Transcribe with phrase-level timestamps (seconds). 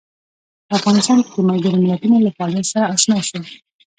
[0.67, 3.39] په افغانستان کې د ملګرو ملتونو له فعالیتونو سره آشنا شو.